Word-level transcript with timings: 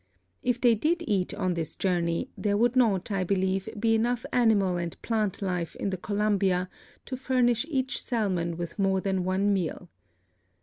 If 0.41 0.59
they 0.59 0.73
did 0.73 1.03
eat 1.05 1.31
on 1.35 1.53
this 1.53 1.75
journey 1.75 2.31
there 2.35 2.57
would 2.57 2.75
not, 2.75 3.11
I 3.11 3.23
believe, 3.23 3.69
be 3.79 3.93
enough 3.93 4.25
animal 4.33 4.75
and 4.77 4.99
plant 5.03 5.43
life 5.43 5.75
in 5.75 5.91
the 5.91 5.95
Columbia 5.97 6.71
to 7.05 7.15
furnish 7.15 7.67
each 7.69 8.01
salmon 8.01 8.57
with 8.57 8.79
more 8.79 8.99
than 8.99 9.23
one 9.23 9.53
meal. 9.53 9.91